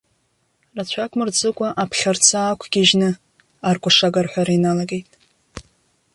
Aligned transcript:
Рацәак 0.75 1.11
мырҵыкәа 1.17 1.67
аԥхьарца 1.81 2.37
аақәгьежьны 2.41 3.09
аркәашага 3.69 4.19
арҳәара 4.21 4.53
иналагеит. 4.57 5.09